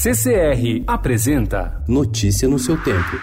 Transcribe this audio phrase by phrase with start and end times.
[0.00, 3.20] CCR apresenta Notícia no seu tempo.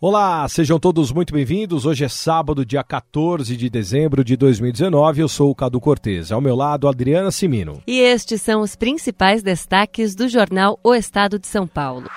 [0.00, 1.84] Olá, sejam todos muito bem-vindos.
[1.84, 5.20] Hoje é sábado, dia 14 de dezembro de 2019.
[5.20, 6.32] Eu sou o Cadu Cortez.
[6.32, 7.82] Ao meu lado, Adriana Simino.
[7.86, 12.08] E estes são os principais destaques do jornal O Estado de São Paulo.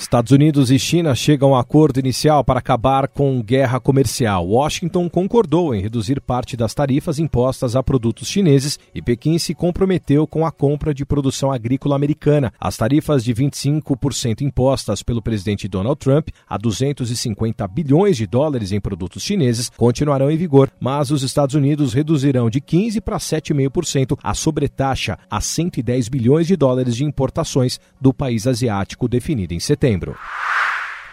[0.00, 4.48] Estados Unidos e China chegam a acordo inicial para acabar com guerra comercial.
[4.48, 10.26] Washington concordou em reduzir parte das tarifas impostas a produtos chineses e Pequim se comprometeu
[10.26, 12.50] com a compra de produção agrícola americana.
[12.58, 18.80] As tarifas de 25% impostas pelo presidente Donald Trump a 250 bilhões de dólares em
[18.80, 24.32] produtos chineses continuarão em vigor, mas os Estados Unidos reduzirão de 15 para 7,5% a
[24.32, 30.16] sobretaxa a 110 bilhões de dólares de importações do país asiático definida em setembro setembro.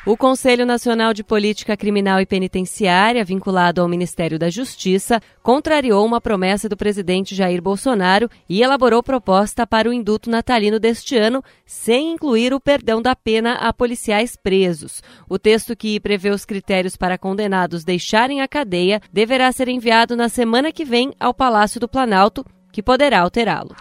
[0.05, 6.22] O Conselho Nacional de Política Criminal e Penitenciária, vinculado ao Ministério da Justiça, contrariou uma
[6.22, 12.14] promessa do presidente Jair Bolsonaro e elaborou proposta para o induto natalino deste ano, sem
[12.14, 15.03] incluir o perdão da pena a policiais presos.
[15.28, 20.30] O texto que prevê os critérios para condenados deixarem a cadeia deverá ser enviado na
[20.30, 23.75] semana que vem ao Palácio do Planalto, que poderá alterá-lo.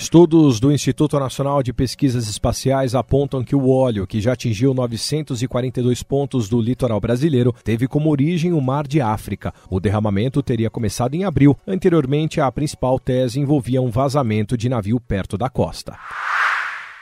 [0.00, 6.02] Estudos do Instituto Nacional de Pesquisas Espaciais apontam que o óleo, que já atingiu 942
[6.02, 9.52] pontos do litoral brasileiro, teve como origem o Mar de África.
[9.68, 11.54] O derramamento teria começado em abril.
[11.66, 15.94] Anteriormente, a principal tese envolvia um vazamento de navio perto da costa.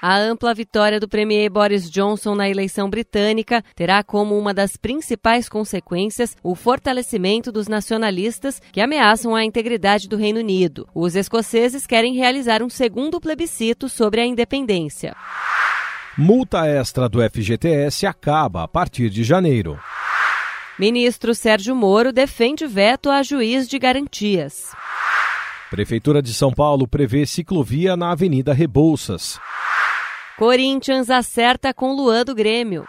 [0.01, 5.49] A ampla vitória do premier Boris Johnson na eleição britânica terá como uma das principais
[5.49, 10.89] consequências o fortalecimento dos nacionalistas que ameaçam a integridade do Reino Unido.
[10.95, 15.17] Os escoceses querem realizar um segundo plebiscito sobre a independência.
[16.17, 19.81] Multa extra do FGTS acaba a partir de janeiro.
[20.79, 24.71] Ministro Sérgio Moro defende veto a juiz de garantias.
[25.71, 29.41] Prefeitura de São Paulo prevê ciclovia na Avenida Rebouças.
[30.39, 32.87] Corinthians acerta com Luan do Grêmio.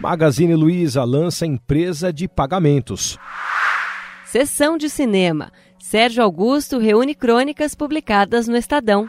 [0.00, 3.18] Magazine Luiza lança empresa de pagamentos.
[4.24, 5.52] Sessão de cinema.
[5.78, 9.06] Sérgio Augusto reúne crônicas publicadas no Estadão.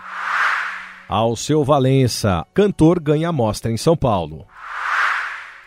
[1.08, 4.46] Alceu Valença, cantor ganha mostra em São Paulo.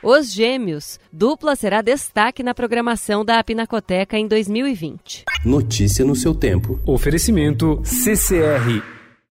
[0.02, 1.00] Os Gêmeos.
[1.10, 5.24] Dupla será destaque na programação da Pinacoteca em 2020.
[5.42, 6.78] Notícia no seu tempo.
[6.84, 8.91] Oferecimento CCR